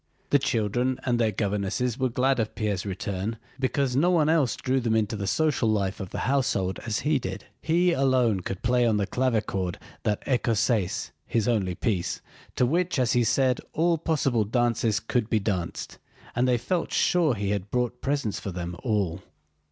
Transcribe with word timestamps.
The 0.31 0.39
children 0.39 0.99
and 1.05 1.19
their 1.19 1.31
governesses 1.31 1.95
were 1.99 2.09
glad 2.09 2.39
of 2.39 2.55
Pierre's 2.55 2.87
return 2.87 3.37
because 3.59 3.95
no 3.95 4.09
one 4.09 4.29
else 4.29 4.55
drew 4.55 4.79
them 4.79 4.95
into 4.95 5.15
the 5.15 5.27
social 5.27 5.69
life 5.69 5.99
of 5.99 6.09
the 6.09 6.21
household 6.21 6.79
as 6.87 7.01
he 7.01 7.19
did. 7.19 7.45
He 7.61 7.91
alone 7.91 8.39
could 8.39 8.63
play 8.63 8.87
on 8.87 8.97
the 8.97 9.05
clavichord 9.05 9.77
that 10.01 10.25
écossaise 10.25 11.11
(his 11.27 11.47
only 11.47 11.75
piece) 11.75 12.19
to 12.55 12.65
which, 12.65 12.97
as 12.97 13.13
he 13.13 13.23
said, 13.23 13.61
all 13.73 13.99
possible 13.99 14.43
dances 14.43 14.99
could 14.99 15.29
be 15.29 15.37
danced, 15.39 15.99
and 16.35 16.47
they 16.47 16.57
felt 16.57 16.91
sure 16.91 17.35
he 17.35 17.51
had 17.51 17.69
brought 17.69 18.01
presents 18.01 18.39
for 18.39 18.51
them 18.51 18.75
all. 18.81 19.21